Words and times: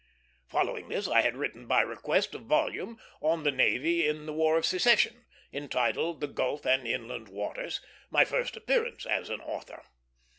Following 0.47 0.89
this 0.89 1.07
I 1.07 1.21
had 1.21 1.35
written 1.37 1.67
by 1.67 1.81
request 1.81 2.33
a 2.33 2.39
volume 2.39 2.99
on 3.21 3.43
the 3.43 3.51
Navy 3.51 4.07
in 4.07 4.25
the 4.25 4.33
War 4.33 4.57
of 4.57 4.65
Secession, 4.65 5.25
entitled 5.53 6.21
The 6.21 6.27
Gulf 6.27 6.65
and 6.65 6.87
Inland 6.87 7.29
Waters; 7.29 7.81
my 8.09 8.25
first 8.25 8.57
appearance 8.57 9.05
as 9.05 9.29
an 9.29 9.41
author. 9.41 9.83